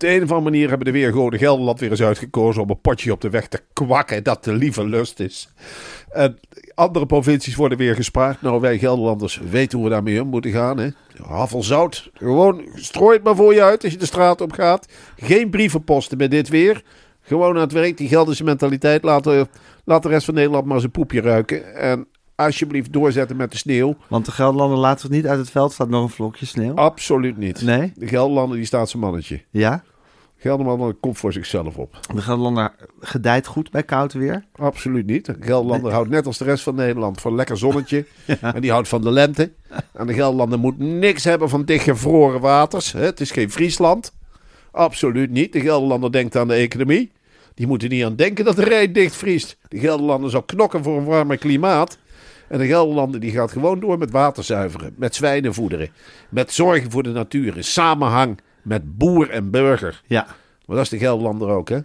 [0.00, 2.70] De een of andere manier hebben de weer gewoon de Gelderland weer eens uitgekozen om
[2.70, 5.52] een potje op de weg te kwakken dat de lieve lust is.
[6.10, 6.38] En
[6.74, 8.42] andere provincies worden weer gespaard.
[8.42, 10.78] Nou, wij Gelderlanders weten hoe we daarmee om moeten gaan.
[10.78, 10.88] Hè?
[11.26, 14.86] Havelzout, gewoon strooi het maar voor je uit als je de straat op gaat.
[15.16, 16.82] Geen brievenposten met dit weer.
[17.20, 19.02] Gewoon aan het werk, die Gelderse mentaliteit.
[19.02, 21.74] Laat de rest van Nederland maar zijn poepje ruiken.
[21.74, 22.06] En
[22.44, 23.96] alsjeblieft doorzetten met de sneeuw.
[24.08, 26.74] Want de Gelderlander laat zich niet uit het veld, staat nog een vlokje sneeuw.
[26.74, 27.62] Absoluut niet.
[27.62, 27.92] Nee?
[27.94, 29.40] De Gelderlander die staat zijn mannetje.
[29.50, 29.82] Ja?
[30.40, 32.00] Gelderlander komt voor zichzelf op.
[32.14, 34.44] De Gelderlander gedijt goed bij koud weer.
[34.52, 35.26] Absoluut niet.
[35.26, 38.04] De Gelderlander houdt net als de rest van Nederland van lekker zonnetje.
[38.40, 39.52] En die houdt van de lente.
[39.92, 42.92] En de Gelderlander moet niks hebben van dichtgevroren waters.
[42.92, 44.12] Het is geen Friesland.
[44.70, 45.52] Absoluut niet.
[45.52, 47.12] De Gelderlander denkt aan de economie.
[47.54, 49.56] Die moeten niet aan denken dat de Rijn dichtvriest.
[49.68, 51.98] De Gelderlander zal knokken voor een warmer klimaat.
[52.50, 54.94] En de Gelderlander die gaat gewoon door met water zuiveren.
[54.96, 55.88] Met zwijnen voederen.
[56.28, 57.56] Met zorgen voor de natuur.
[57.56, 60.02] In samenhang met boer en burger.
[60.06, 60.26] Ja,
[60.66, 61.78] Maar dat is de Gelderlander ook, hè?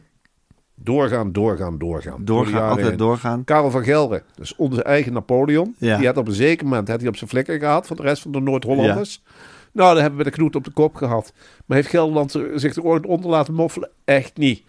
[0.76, 2.26] Doorgaan, doorgaan, doorgaan.
[2.26, 2.98] Doorgaan, altijd heen.
[2.98, 3.44] doorgaan.
[3.44, 5.76] Karel van Gelre, dus onze eigen Napoleon.
[5.78, 5.98] Ja.
[5.98, 8.22] Die had op een zeker moment had hij op zijn vlekken gehad van de rest
[8.22, 9.24] van de Noord-Hollanders.
[9.72, 11.34] Nou, dan hebben we de knoet op de kop gehad.
[11.66, 13.90] Maar heeft Gelderland er- zich er ooit onder laten moffelen?
[14.06, 14.64] Echt niet.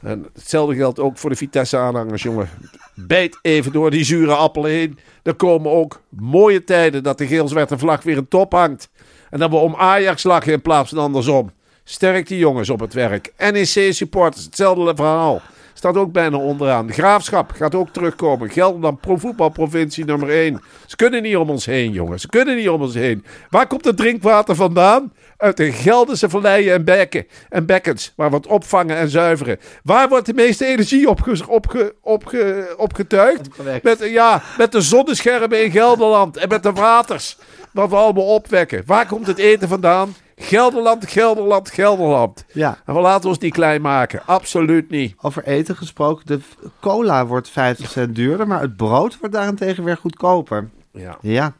[0.00, 2.48] En hetzelfde geldt ook voor de Vitesse-aanhangers, jongen.
[2.94, 4.98] Bijt even door die zure appel heen.
[5.22, 8.88] Er komen ook mooie tijden dat de geel-zwarte vlag weer een top hangt.
[9.30, 11.50] En dat we om Ajax lachen in plaats van andersom.
[11.84, 13.32] Sterk die jongens op het werk.
[13.38, 15.42] NEC-supporters, hetzelfde verhaal.
[15.78, 16.86] Staat ook bijna onderaan.
[16.86, 18.50] De Graafschap gaat ook terugkomen.
[18.50, 20.60] Gelderland, pro-voetbalprovincie nummer 1.
[20.86, 22.22] Ze kunnen niet om ons heen, jongens.
[22.22, 23.24] Ze kunnen niet om ons heen.
[23.50, 25.12] Waar komt het drinkwater vandaan?
[25.36, 28.12] Uit de Gelderse valleien en bekken en bekkens.
[28.16, 29.58] Waar we het opvangen en zuiveren.
[29.82, 33.48] Waar wordt de meeste energie opge, opge, opge, opgetuigd?
[33.82, 37.36] Met, ja, met de zonneschermen in Gelderland en met de waters.
[37.72, 38.82] Wat we allemaal opwekken.
[38.86, 40.14] Waar komt het eten vandaan?
[40.38, 42.44] Gelderland, Gelderland, Gelderland.
[42.52, 44.22] Ja, En we laten ons niet klein maken.
[44.26, 45.14] Absoluut niet.
[45.20, 46.26] over eten gesproken.
[46.26, 46.40] De
[46.80, 50.70] cola wordt 50 cent duurder, maar het brood wordt daarentegen weer goedkoper.
[50.92, 51.18] Ja.
[51.20, 51.52] Ja,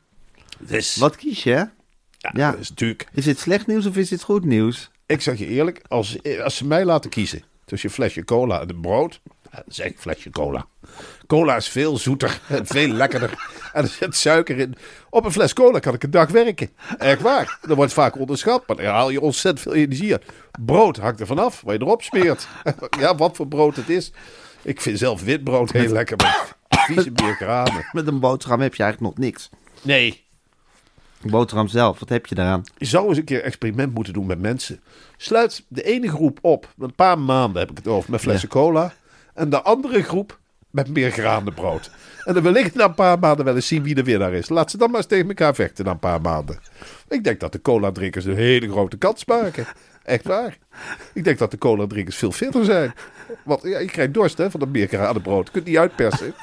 [0.59, 1.51] Dus, wat kies je?
[1.51, 1.57] hè?
[1.59, 2.51] ja, ja.
[2.51, 3.09] dat is natuurlijk.
[3.13, 4.91] Is dit slecht nieuws of is dit goed nieuws?
[5.07, 8.71] Ik zeg je eerlijk, als, als ze mij laten kiezen tussen een flesje cola en
[8.71, 10.67] een brood, dan zeg ik flesje cola.
[11.27, 13.47] Cola is veel zoeter en veel lekkerder.
[13.73, 14.75] En er zit suiker in.
[15.11, 16.71] Op een fles cola kan ik een dag werken.
[16.99, 17.59] Echt waar.
[17.61, 20.25] Dat wordt vaak onderschat, maar daar haal je ontzettend veel energie uit.
[20.61, 22.49] Brood hangt er vanaf, wat je erop smeert.
[23.01, 24.13] Ja, wat voor brood het is.
[24.63, 27.89] Ik vind zelf wit brood heel lekker met vieze biergranen.
[27.93, 29.49] Met een boterham heb je eigenlijk nog niks.
[29.83, 30.25] Nee,
[31.23, 32.63] Een boterham zelf, wat heb je daaraan?
[32.77, 34.81] Je zou eens een keer een experiment moeten doen met mensen.
[35.17, 38.93] Sluit de ene groep op, een paar maanden heb ik het over, met flessen cola.
[39.39, 40.39] En de andere groep
[40.71, 41.91] met meer granenbrood.
[42.25, 44.49] En dan wil ik na een paar maanden wel eens zien wie de winnaar is.
[44.49, 46.59] Laat ze dan maar eens tegen elkaar vechten na een paar maanden.
[47.09, 49.67] Ik denk dat de cola-drinkers een hele grote kans maken.
[50.03, 50.59] Echt waar.
[51.13, 52.95] Ik denk dat de cola-drinkers veel fitter zijn.
[53.45, 55.47] Want ja, je krijgt dorst hè, van dat meer granenbrood.
[55.47, 56.35] Je kunt niet uitpersen.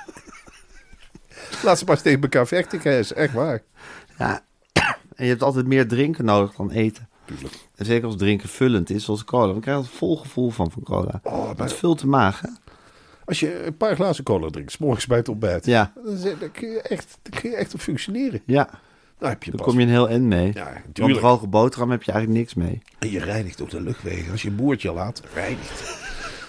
[1.63, 3.13] Laat ze maar eens tegen elkaar vechten, Gijs.
[3.13, 3.61] Echt waar.
[4.17, 4.43] Ja,
[5.15, 7.09] en je hebt altijd meer drinken nodig dan eten.
[7.75, 9.51] En zeker als drinken vullend is, zoals cola.
[9.51, 11.19] Dan krijg je er een vol gevoel van, van cola.
[11.23, 12.47] Oh, maar- Het vult de maag, hè?
[13.25, 15.65] Als je een paar glazen cola drinkt, 's morgens bij het ontbijt.
[15.65, 15.93] Ja.
[16.39, 18.41] Dan, kun je echt, dan kun je echt op functioneren.
[18.45, 18.69] Ja,
[19.17, 19.69] Dan heb je dan pas.
[19.69, 20.51] kom je een heel end mee.
[20.53, 21.19] Ja, Want tuurlijk.
[21.19, 22.81] droge boterham heb je eigenlijk niks mee.
[22.99, 24.31] En je reinigt ook de luchtwegen.
[24.31, 26.03] Als je een boertje laat, reinigt.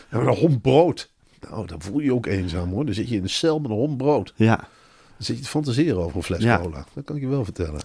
[0.08, 1.10] En een hond brood.
[1.50, 2.84] Nou, dan voel je je ook eenzaam hoor.
[2.84, 4.32] Dan zit je in een cel met een hond brood.
[4.36, 4.68] Ja,
[5.18, 6.58] zit je te fantaseren over een fles Ja.
[6.60, 6.84] cola.
[6.94, 7.80] Dat kan ik je wel vertellen.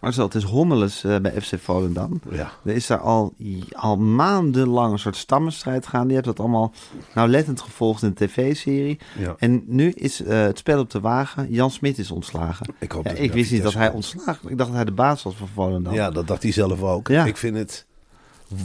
[0.00, 2.20] Maar zo, het is hommeles eh, bij FC Volendam.
[2.30, 2.50] Ja.
[2.64, 3.34] Er is daar al,
[3.72, 6.04] al maandenlang een soort stammenstrijd gaan.
[6.06, 6.72] Die hebt dat allemaal
[7.14, 8.98] nauwlettend gevolgd in de tv-serie.
[9.18, 9.34] Ja.
[9.38, 11.46] En nu is eh, het spel op de wagen.
[11.52, 12.66] Jan Smit is ontslagen.
[12.78, 14.92] Ik hoop Ja, dat ik wist niet dat hij ontslagen Ik dacht dat hij de
[14.92, 15.94] baas was van Volendam.
[15.94, 17.08] Ja, dat dacht hij zelf ook.
[17.08, 17.24] Ja.
[17.24, 17.86] Ik vind het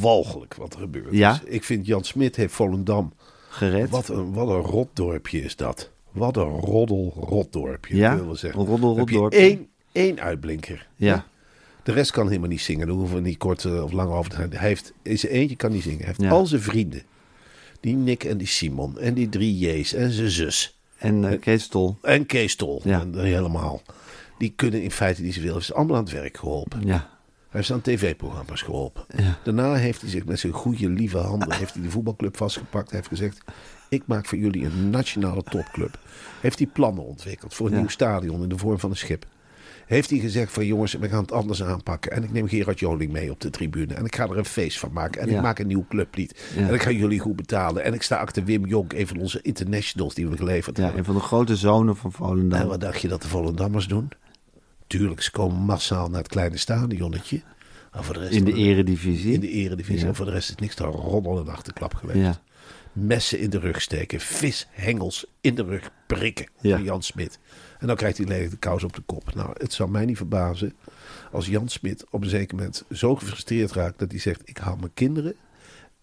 [0.01, 1.41] walgelijk wat er gebeurt.
[1.45, 3.13] Ik vind Jan Smit heeft Volendam.
[3.49, 3.89] Gered.
[3.89, 5.89] Wat een, wat een rotdorpje is dat.
[6.17, 7.95] Wat een roddel rotdorpje.
[7.95, 8.23] Ja?
[8.23, 8.59] wil zeggen.
[8.59, 9.47] Een roddel Dan heb je rotdorpje.
[9.47, 10.87] één, één uitblinker.
[10.95, 11.25] Ja.
[11.83, 12.87] De rest kan helemaal niet zingen.
[12.87, 14.49] Daar hoeven we niet kort eh, of lang over te gaan.
[14.51, 15.97] Hij heeft, in zijn eentje kan niet zingen.
[15.97, 16.29] Hij heeft Ja.
[16.29, 17.01] al zijn vrienden.
[17.79, 18.99] Die Nick en die Simon.
[18.99, 19.93] En die drie J's.
[19.93, 20.79] En zijn zus.
[20.97, 21.97] En eh, Kees Tol.
[22.01, 22.81] En Kees Tol.
[22.83, 23.01] Ja.
[23.01, 23.81] En, eh, helemaal.
[24.37, 25.51] Die kunnen in feite niet zoveel.
[25.51, 26.81] Hij is allemaal aan het werk geholpen.
[26.85, 27.09] Ja.
[27.49, 29.05] Hij heeft aan tv-programma's geholpen.
[29.17, 29.37] Ja.
[29.43, 32.87] Daarna heeft hij zich met zijn goede, lieve handen heeft hij de voetbalclub vastgepakt.
[32.89, 33.41] Hij heeft gezegd,
[33.89, 35.99] ik maak voor jullie een nationale topclub.
[36.41, 37.79] Heeft hij plannen ontwikkeld voor een Ja.
[37.79, 39.25] nieuw stadion in de vorm van een schip.
[39.85, 42.11] Heeft hij gezegd van jongens, we gaan het anders aanpakken.
[42.11, 43.93] En ik neem Gerard Joling mee op de tribune.
[43.93, 45.21] En ik ga er een feest van maken.
[45.21, 45.35] En Ja.
[45.35, 46.41] ik maak een nieuw clublied.
[46.55, 46.67] Ja.
[46.67, 47.83] En ik ga jullie goed betalen.
[47.83, 50.99] En ik sta achter Wim Jonk, een van onze internationals die we geleverd ja, hebben.
[50.99, 52.59] een van de grote zonen van Volendam.
[52.61, 54.09] En wat dacht je dat de Volendammers doen?
[54.87, 57.41] Tuurlijk, ze komen massaal naar het kleine stadionnetje.
[57.93, 59.33] Maar voor de rest in de eredivisie.
[59.33, 60.01] in de eredivisie.
[60.01, 60.07] Ja.
[60.07, 62.19] En voor de rest is niks dan roddel en achterklap geweest.
[62.19, 62.41] Ja.
[62.93, 64.19] Messen in de rug steken.
[64.19, 66.47] Vishengels in de rug prikken.
[66.61, 66.79] Ja.
[66.79, 67.39] Jan Smit.
[67.79, 69.35] En dan krijgt hij lelijk de kous op de kop.
[69.35, 70.73] Nou, het zou mij niet verbazen
[71.31, 74.75] als Jan Smit op een zeker moment zo gefrustreerd raakt dat hij zegt: Ik haal
[74.75, 75.35] mijn kinderen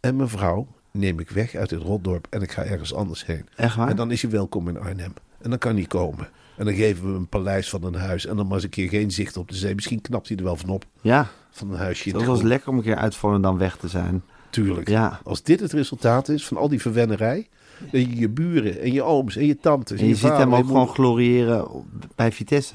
[0.00, 3.48] en mijn vrouw neem ik weg uit het rotdorp en ik ga ergens anders heen.
[3.56, 3.88] Echt waar?
[3.88, 5.12] En dan is hij welkom in Arnhem.
[5.40, 6.28] En dan kan hij komen.
[6.56, 8.26] En dan geven we hem een paleis van een huis.
[8.26, 9.74] En dan maar eens een keer geen zicht op de zee.
[9.74, 10.84] Misschien knapt hij er wel van op.
[11.00, 11.26] Ja.
[11.50, 14.22] Van een huisje het was lekker om een keer uit Volendam weg te zijn.
[14.50, 14.88] Tuurlijk.
[14.88, 15.20] Ja.
[15.24, 17.48] Als dit het resultaat is van al die verwennerij.
[17.78, 19.98] Dat je je buren en je ooms en je tantes.
[19.98, 21.68] En je, je ziet vader hem en ook gewoon gloriëren
[22.14, 22.74] bij Vitesse.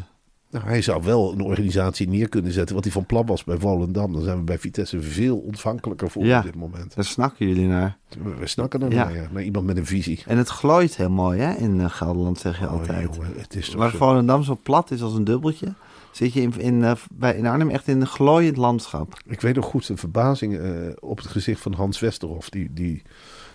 [0.52, 2.76] Nou, hij zou wel een organisatie neer kunnen zetten.
[2.76, 4.14] Wat hij van plan was bij Volendam.
[4.14, 6.38] Dan zijn we bij Vitesse veel ontvankelijker voor Ja.
[6.38, 6.96] op dit moment.
[6.96, 7.98] Daar snakken jullie naar.
[8.24, 9.04] We, we snakken er Ja.
[9.04, 9.28] naar, ja.
[9.32, 10.24] naar iemand met een visie.
[10.28, 13.16] En het glooit heel mooi hè, in eh, Gelderland, zeg je Oh, altijd.
[13.16, 15.74] jongen, het is Waar zo- Volendam zo plat is als een dubbeltje,
[16.12, 19.20] zit je in, in, eh, bij, in Arnhem echt in een glooiend landschap.
[19.26, 22.50] Ik weet nog goed de verbazing eh, op het gezicht van Hans Westerhof.
[22.50, 23.02] Die, die,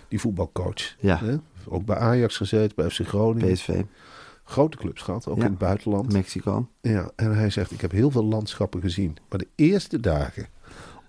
[0.07, 0.95] die voetbalcoach.
[0.99, 1.17] Ja.
[1.17, 1.35] Hè?
[1.67, 3.53] Ook bij Ajax gezeten, bij FC Groningen.
[3.53, 3.81] PSV,
[4.47, 5.43] Grote clubs gehad, ook Ja.
[5.43, 6.11] in het buitenland.
[6.13, 6.69] Mexico.
[6.81, 9.17] Ja, en hij zegt, ik heb heel veel landschappen gezien.
[9.29, 10.47] Maar de eerste dagen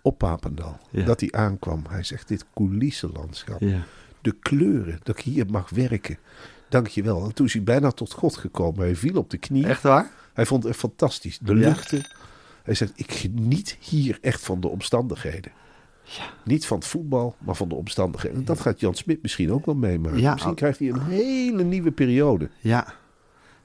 [0.03, 1.05] op Papendal, Ja.
[1.05, 1.83] dat hij aankwam.
[1.89, 3.61] Hij zegt, dit coulissenlandschap.
[3.61, 3.79] Ja.
[4.21, 6.19] De kleuren, dat ik hier mag werken.
[6.69, 7.25] Dank je wel.
[7.25, 8.81] En toen is hij bijna tot God gekomen.
[8.81, 9.67] Hij viel op de knie.
[9.67, 10.11] Echt waar?
[10.35, 11.39] Hij vond het fantastisch.
[11.39, 11.69] De Ja.
[11.69, 12.03] luchten.
[12.63, 15.53] Hij zegt, ik geniet hier echt van de omstandigheden.
[16.45, 18.39] Niet van het voetbal, maar van de omstandigheden.
[18.39, 20.21] En dat gaat Jan Smit misschien ook wel meemaken.
[20.21, 20.33] Ja.
[20.33, 22.51] Misschien krijgt hij een hele nieuwe periode.
[22.61, 22.95] Ja.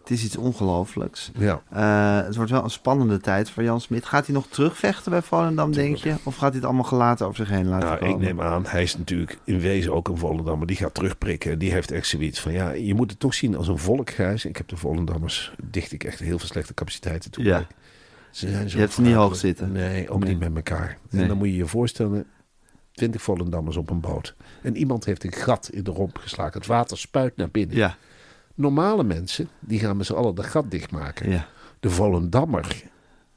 [0.01, 1.31] Het is iets ongelooflijks.
[1.37, 1.61] Ja.
[1.69, 4.05] Eh, het wordt wel een spannende tijd voor Jan Smit.
[4.05, 6.15] Gaat hij nog terugvechten bij Volendam, denk je?
[6.23, 8.15] Of gaat hij het allemaal gelaten over zich heen laten Nou, komen?
[8.15, 10.67] ik neem aan, hij is natuurlijk in wezen ook een Volendammer.
[10.67, 11.59] Die gaat terugprikken.
[11.59, 14.45] Die heeft echt zoiets van, ja, je moet het toch zien als een volk, Gijs.
[14.45, 17.43] Ik heb de Volendammers, dicht ik echt heel veel slechte capaciteiten toe.
[17.43, 17.67] Ja.
[18.31, 19.71] Ze zijn zo Je hebt ze niet hoog zitten.
[19.71, 20.29] Nee, ook Nee.
[20.29, 20.97] niet met elkaar.
[21.09, 21.21] Nee.
[21.21, 22.25] En dan moet je je voorstellen,
[22.91, 24.35] twintig Volendammers op een boot.
[24.61, 26.53] En iemand heeft een gat in de romp geslagen.
[26.57, 27.75] Het water spuit naar binnen.
[27.75, 27.95] Ja,
[28.55, 31.29] Normale mensen, die gaan met z'n allen dat gat dichtmaken.
[31.29, 31.47] ja.
[31.79, 32.83] De Volendammer,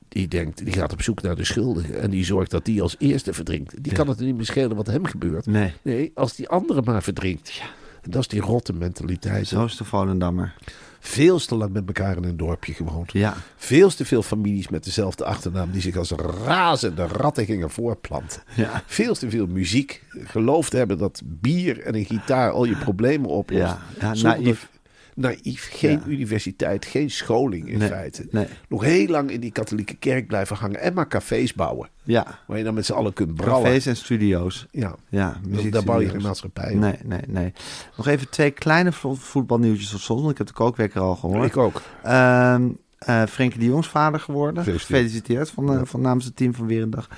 [0.09, 1.97] die denkt, die gaat op zoek naar de schuldige.
[1.97, 3.83] En die zorgt dat die als eerste verdrinkt.
[3.83, 3.99] Die Ja.
[3.99, 5.47] kan het er niet meer schelen wat hem gebeurt.
[5.47, 7.63] Nee, Nee, als die andere maar verdrinkt.
[8.03, 9.47] En dat is die rotte mentaliteit.
[9.49, 10.55] zo is de Volendammer.
[11.01, 13.13] Veel te lang met elkaar in een dorpje gewoond.
[13.13, 16.11] Ja, Veel te veel families met dezelfde achternaam die zich als
[16.47, 18.43] razende ratten gingen voorplanten.
[18.57, 18.83] ja.
[18.87, 20.03] Veel te veel muziek.
[20.09, 23.63] Geloofd hebben dat bier en een gitaar al je problemen oplost.
[23.63, 24.69] Ja, ja, naïef.
[25.15, 25.69] Naïef.
[25.73, 26.07] Geen Ja.
[26.07, 28.27] universiteit, geen scholing in Nee, feite.
[28.31, 28.47] nee.
[28.69, 31.89] Nog heel lang in die katholieke kerk blijven hangen en maar cafés bouwen.
[32.03, 33.65] Ja, Waar je dan met z'n allen kunt brouwen.
[33.65, 34.67] cafés en studio's.
[34.71, 36.79] Ja, Ja, daar bouw je geen maatschappij op.
[36.79, 37.53] Nee, nee, nee.
[37.97, 41.45] Nog even twee kleine vo- voetbalnieuwtjes tot slot, want ik heb de kookwekker al gehoord.
[41.47, 41.83] Ik ook.
[42.03, 44.65] Ehm eh Frenkie de Jongs vader geworden.
[44.65, 45.51] Gefeliciteerd.
[45.51, 45.85] Van, eh, Ja.
[45.85, 47.09] van namens het team van Weerendag.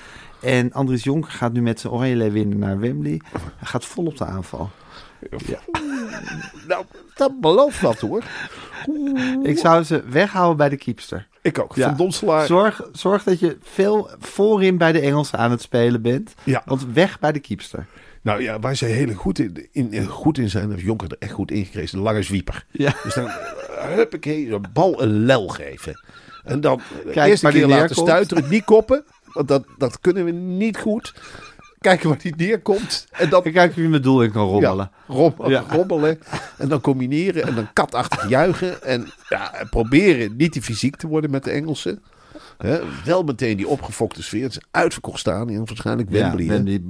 [0.41, 3.21] En Andries Jonker gaat nu met zijn Oranje winnen naar Wembley.
[3.31, 4.69] Hij gaat vol op de aanval.
[6.67, 8.23] Nou, dat belooft wat hoor.
[9.43, 11.27] Ik zou ze weghouden bij de keepster.
[11.41, 11.75] Ik ook.
[11.75, 11.87] Ja.
[11.87, 12.45] Van Donselaar.
[12.45, 16.33] Zorg, zorg dat je veel voorin bij de Engelsen aan het spelen bent.
[16.43, 16.61] Ja.
[16.65, 17.85] Want weg bij de keepster.
[18.21, 21.15] Nou ja, waar zij heel goed in, in, in- goed in zijn, heeft Jonker er
[21.19, 21.97] echt goed in gekregen.
[21.97, 22.65] De lange zwieper.
[22.71, 22.93] Ja.
[23.03, 26.01] Dus dan, eh, huppakee, de bal een lel geven.
[26.43, 28.07] En dan de Kijk eerste waar die keer laten neerkomt.
[28.07, 29.03] stuiteren, niet koppen.
[29.25, 31.13] Want dat, dat kunnen we niet goed.
[31.87, 33.07] Kijken waar die neerkomt.
[33.11, 34.91] En dan kijk of je mijn doel in kan rommelen.
[35.07, 35.63] Ja, rom- Ja.
[35.69, 36.19] rommelen.
[36.57, 38.83] En dan combineren en dan katachtig juichen.
[38.83, 42.03] En ja, en proberen niet te fysiek te worden met de Engelsen.
[43.05, 44.43] Wel meteen die opgefokte sfeer.
[44.43, 46.45] Het is uitverkocht staan in waarschijnlijk Wembley.
[46.45, 46.51] hè.
[46.53, 46.81] Wembley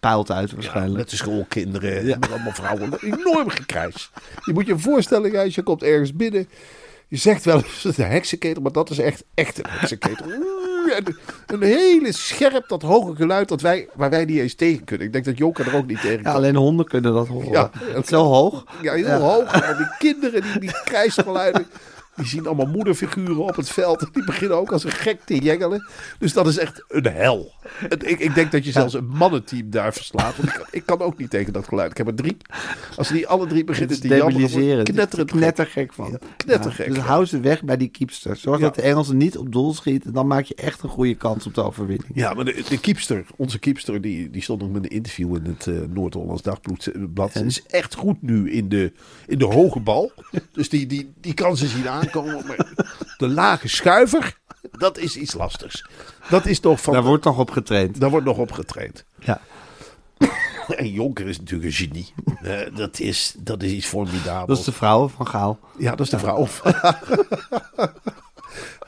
[0.00, 0.96] pijlt uit Ja, waarschijnlijk.
[0.96, 2.92] met de schoolkinderen, met allemaal vrouwen.
[3.00, 4.10] Enorm gekrijs.
[4.44, 6.48] Je moet je voorstellen, Gijs, je komt ergens binnen.
[7.08, 10.26] Je zegt wel eens een heksenketel, maar dat is echt, echt een heksenketel.
[10.92, 11.04] En
[11.46, 15.06] een hele scherp, dat hoge geluid dat wij, waar wij niet eens tegen kunnen.
[15.06, 16.32] Ik denk dat Jonker er ook niet tegen Ja, kan.
[16.34, 17.50] alleen honden kunnen dat horen.
[17.50, 17.70] Ja.
[17.74, 18.64] Het is zo hoog.
[18.82, 19.52] Ja, heel hoog.
[19.52, 21.66] En die kinderen, die, die krijsgeluiden.
[22.16, 24.00] Die zien allemaal moederfiguren op het veld.
[24.02, 25.88] En die beginnen ook als een gek te jengelen.
[26.18, 27.52] Dus dat is echt een hel.
[27.88, 30.36] En ik, ik denk dat je zelfs een mannenteam daar verslaat.
[30.36, 31.90] Want ik, kan, ik kan ook niet tegen dat geluid.
[31.90, 32.36] Ik heb er drie.
[32.96, 35.40] Als die alle drie beginnen te jammeren, knetterend gek.
[35.40, 36.10] knettergek van.
[36.10, 38.36] Ja, knettergek, dus hou ze weg bij die keepster.
[38.36, 38.64] Zorg Ja.
[38.64, 40.12] dat de Engelsen niet op doel schieten.
[40.12, 42.10] Dan maak je echt een goede kans op de overwinning.
[42.14, 45.44] Ja, maar de, de keepster, onze keepster, die, die stond nog met een interview in
[45.44, 46.82] het eh, Noord-Hollands Dagblad.
[47.32, 48.92] Ze is echt goed nu in de,
[49.26, 50.12] in de hoge bal.
[50.52, 52.46] Dus die, die, die kan ze zien aankomen.
[52.46, 52.66] Maar
[53.16, 54.38] de lage schuiver,
[54.70, 55.86] dat is iets lastigs.
[56.28, 56.92] Dat is toch van...
[56.92, 58.00] Daar wordt nog op getraind.
[58.00, 59.04] Daar wordt nog op getraind.
[59.18, 59.40] Ja.
[60.68, 62.14] En Jonker is natuurlijk een genie.
[62.42, 64.46] Eh, dat, is, dat is iets formidabels.
[64.46, 65.58] Dat is de vrouw van Gaal.
[65.78, 66.46] Ja, dat is de vrouw.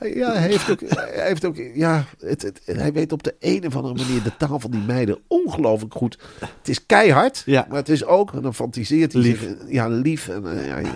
[0.00, 3.66] ja, hij heeft ook, hij, heeft ook ja, het, het, hij weet op de een
[3.66, 6.18] of andere manier de taal van die meiden ongelooflijk goed.
[6.40, 7.66] Het is keihard, Ja.
[7.68, 9.40] maar het is ook, en dan fantaseert hij Lief.
[9.40, 10.28] zich, ja, lief.
[10.28, 10.90] En, eh,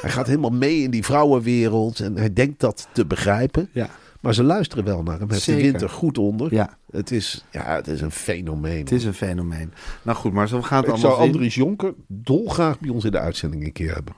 [0.00, 3.68] hij gaat helemaal mee in die vrouwenwereld en hij denkt dat te begrijpen.
[3.72, 3.88] Ja.
[4.20, 5.30] Maar ze luisteren wel naar hem.
[5.30, 6.54] Heeft de winter goed onder.
[6.54, 8.78] Ja, Het, is, ja, het is een fenomeen.
[8.78, 9.72] het is een fenomeen.
[10.02, 11.30] Nou goed, maar zo gaat het Ik zou allemaal.
[11.32, 14.14] Andries Jonker dolgraag bij ons in de uitzending een keer hebben.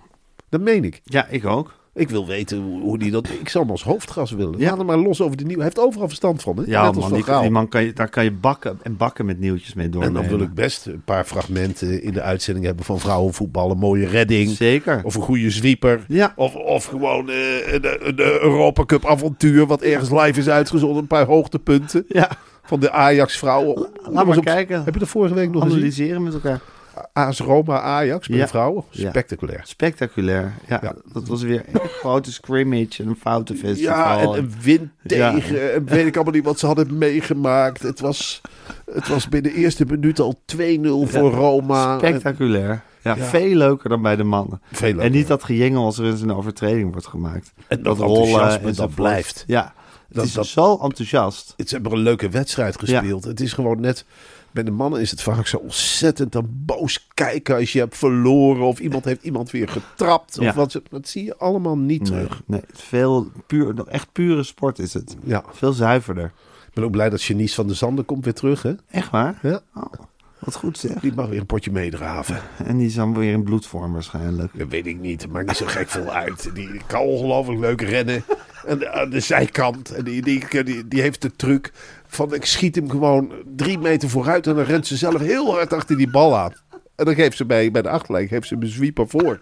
[0.49, 1.01] Dat meen ik.
[1.05, 1.75] Ja, ik ook.
[1.95, 3.29] Ik wil weten hoe, die dat...
[3.29, 4.59] Ik zou hem als hoofdgast willen.
[4.59, 4.69] Ja.
[4.69, 5.63] Laat hem maar los over de nieuwe.
[5.63, 6.63] Hij heeft overal verstand van, hè?
[6.67, 9.75] Ja, Net man, die, man kan je, daar kan je bakken en bakken met nieuwtjes
[9.75, 10.21] mee En doornemen.
[10.21, 13.71] dan wil ik best een paar fragmenten in de uitzending hebben van vrouwenvoetbal.
[13.71, 14.51] Een mooie redding.
[14.51, 15.01] Zeker.
[15.05, 16.05] Of een goede sweeper.
[16.09, 16.33] Ja.
[16.37, 20.99] Of, of gewoon eh, een, een Europa Cup avontuur wat ergens live is uitgezonden.
[21.03, 22.31] Een paar hoogtepunten Ja,
[22.63, 23.89] van de Ajax vrouwen.
[24.11, 24.85] laat maar kijken.
[24.85, 25.77] Heb je dat vorige week nog gezien?
[25.79, 26.61] Analyseren met elkaar.
[27.13, 28.49] AS Roma Ajax bij Ja.
[28.49, 28.85] vrouwen.
[28.91, 29.09] Ja.
[29.09, 29.61] Spectaculair.
[29.65, 30.55] Spectaculair.
[30.69, 30.95] Ja, Ja.
[31.13, 33.95] dat was weer een grote scrimmage en een foutenfestival.
[33.97, 35.33] Ja, en een wind Ja.
[35.33, 35.73] tegen.
[35.75, 37.83] En weet ik allemaal niet wat ze hadden meegemaakt.
[37.83, 38.41] Het was,
[38.93, 41.99] het was binnen de eerste minuut al 2-0 voor Roma.
[41.99, 42.83] Spectaculair.
[43.03, 44.61] Ja, veel leuker dan bij de mannen.
[44.73, 45.05] Veel leuker.
[45.05, 47.53] En niet dat gejengel als er eens een overtreding wordt gemaakt.
[47.69, 48.09] En dat dat
[48.63, 48.95] enzovoort.
[48.95, 49.45] blijft.
[49.47, 49.63] Ja,
[50.07, 51.55] het Dat- is dat- zo enthousiast.
[51.57, 53.25] Het, ze hebben een leuke wedstrijd gespeeld.
[53.25, 54.05] Het is gewoon net...
[54.55, 58.63] Bij de mannen is het vaak zo ontzettend dan boos kijken als je hebt verloren.
[58.67, 60.39] Of iemand heeft iemand weer getrapt.
[60.39, 60.55] Of Ja.
[60.55, 62.43] wat, dat zie je allemaal niet Nee, terug.
[62.47, 65.17] nee, veel puur, echt pure sport is het.
[65.25, 65.45] Ja.
[65.53, 66.25] Veel zuiverder.
[66.67, 68.63] Ik ben ook blij dat Janice van der Zanden komt weer terug.
[68.63, 68.73] Hè?
[68.91, 69.39] Echt waar?
[69.43, 69.61] Ja.
[69.75, 69.83] Oh,
[70.45, 71.01] wat goed zeg.
[71.01, 72.41] Die mag weer een potje meedraven.
[72.65, 74.59] En die is dan weer in bloedvorm waarschijnlijk.
[74.59, 75.29] Dat weet ik niet.
[75.29, 76.51] Maakt niet zo gek veel uit.
[76.55, 78.25] Die kan ongelooflijk leuk rennen.
[78.67, 79.91] En de- aan de zijkant.
[79.91, 81.73] En die, die, die, die heeft de truc
[82.07, 84.47] van ik schiet hem gewoon drie meter vooruit.
[84.47, 86.53] En dan rent ze zelf heel hard achter die bal aan.
[86.97, 89.41] En dan geeft ze bij, bij de achterlijn geeft ze een sweeper voor.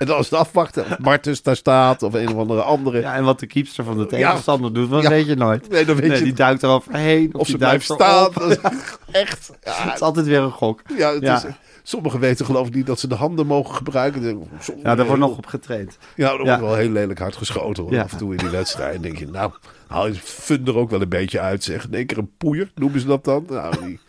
[0.00, 3.00] En dan is het afwachten of Martens daar staat of een of andere andere.
[3.00, 5.08] Ja, en wat de keepster van de tegenstander doet, dat Ja.
[5.08, 5.68] weet je nooit.
[5.68, 7.34] Nee, dan weet je die duikt er overheen.
[7.34, 8.30] Of, of ze blijft staan.
[9.12, 9.50] echt.
[9.60, 10.82] Het is altijd weer een gok.
[10.96, 11.22] ja, het.
[11.22, 11.42] Is,
[11.82, 14.48] sommigen weten geloof ik niet dat ze de handen mogen gebruiken.
[14.82, 15.98] Ja, daar wordt nog op getraind.
[16.16, 16.44] Ja, er Ja.
[16.44, 18.02] wordt wel heel lelijk hard geschoten hoor, Ja.
[18.02, 18.92] af en toe in die wedstrijd.
[18.92, 19.52] Dan denk je, nou,
[19.86, 21.64] haal je fun er ook wel een beetje uit.
[21.64, 21.84] Zeg.
[21.84, 23.44] In één keer een poeier, noemen ze dat dan.
[23.48, 24.00] Nou, die,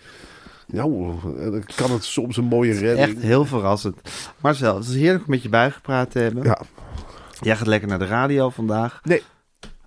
[0.72, 1.14] nou,
[1.52, 3.08] dan kan het soms een mooie redding.
[3.16, 4.02] Echt heel verrassend.
[4.42, 6.44] Marcel, het is heerlijk om met je bijgepraat te hebben.
[6.44, 6.62] Ja,
[7.42, 9.00] Jij gaat lekker naar de radio vandaag.
[9.04, 9.22] nee,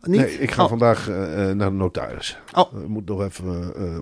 [0.03, 0.20] Niet?
[0.20, 0.68] nee, ik ga Oh.
[0.68, 2.38] vandaag eh, eh, naar de notaris.
[2.53, 2.81] Oh.
[2.83, 3.99] Ik moet nog even eh,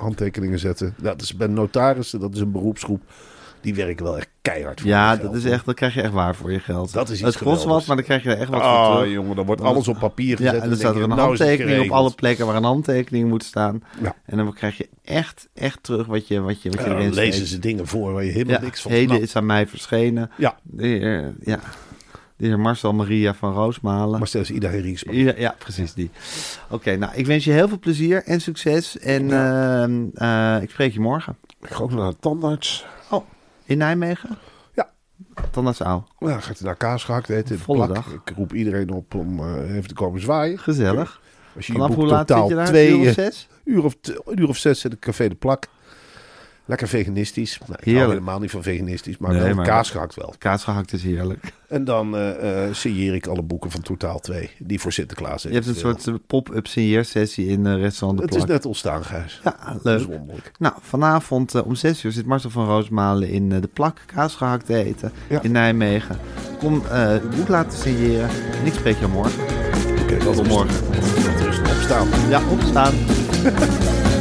[0.00, 0.94] handtekeningen zetten.
[0.96, 3.02] Ja, dat is bij notarissen, dat is een beroepsgroep.
[3.60, 6.34] Die werken wel echt keihard voor Ja, dat is echt, dan krijg je echt waar
[6.34, 6.92] voor je geld.
[6.92, 8.96] Dat is iets Het kost wat, maar dan krijg je er echt wat voor Ah,
[8.96, 9.12] terug.
[9.12, 10.54] jongen, dan wordt alles op papier gezet.
[10.54, 13.28] Ja, en dan staat er een nou is handtekening op alle plekken waar een handtekening
[13.28, 13.82] moet staan.
[14.02, 14.14] Ja.
[14.26, 17.32] En dan krijg je echt, echt terug wat je, wat je, wat je erin lezen
[17.32, 17.48] steekt.
[17.48, 20.30] ze dingen voor waar je helemaal Ja, niks van heden is aan mij verschenen.
[20.36, 21.60] Ja, De heer, ja,
[22.36, 24.22] de heer Marcel Maria van Roosmalen.
[24.52, 25.12] Ida Heringsma.
[25.12, 26.10] Ja, ja, precies die.
[26.70, 28.98] Oké, nou, ik wens je heel veel plezier en succes.
[28.98, 31.36] En ehm, eh, ik spreek je morgen.
[31.60, 32.86] Ik ga ook naar de tandarts.
[33.64, 34.38] In Nijmegen?
[34.74, 34.90] Ja.
[35.78, 36.04] Auw.
[36.18, 37.56] Ja, gaat hij naar kaas gehakt eten.
[37.56, 37.94] de Volle plak.
[37.94, 38.12] dag.
[38.12, 40.58] Ik roep iedereen op om eh, even te komen zwaaien.
[40.58, 41.20] Gezellig.
[41.56, 42.66] Als je Vanaf hoe laat zit je daar?
[42.66, 43.48] twee uur of zes?
[43.64, 43.96] uur of,
[44.34, 45.66] uur of zes in het café De Plak.
[46.64, 47.58] Lekker veganistisch.
[47.66, 50.34] Nou, ik hou helemaal niet van veganistisch, maar Nee, wel maar- kaas gehakt wel.
[50.38, 51.52] Kaas gehakt is heerlijk.
[51.68, 55.66] En dan eh signeer ik alle boeken van Totaal 2, die voor Sinterklaas Je hebt
[55.66, 59.40] een soort eh, pop-up signeersessie in eh, restaurant De Het is net ontstaan, Gijs.
[59.44, 60.08] Ja, leuk.
[60.58, 64.74] Nou, vanavond om 6 uur zit Marcel van Roosmalen in De Plak kaas gehakt te
[64.84, 65.42] eten Ja.
[65.42, 66.18] in Nijmegen.
[66.58, 68.28] Kom het boek laten signeren
[68.60, 69.42] en ik spreek je morgen.
[70.02, 70.84] Oké, Tot morgen.
[71.44, 72.08] Rustig opstaan.
[72.28, 72.94] Ja, opstaan.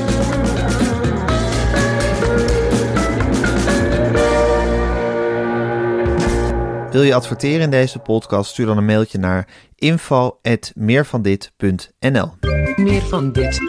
[6.91, 8.51] Wil je adverteren in deze podcast?
[8.51, 12.31] Stuur dan een mailtje naar info@meervandit.nl.
[12.75, 13.59] Meer van dit.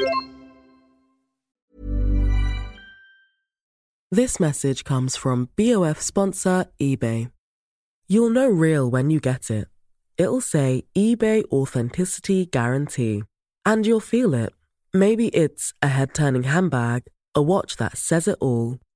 [4.09, 7.31] This message comes from BOF sponsor eBay.
[8.05, 9.69] You'll know real when you get it.
[10.15, 13.23] It'll say eBay Authenticity Guarantee.
[13.63, 14.55] And you'll feel it.
[14.91, 17.01] Maybe it's a head turning handbag,
[17.37, 18.79] a watch that says it all,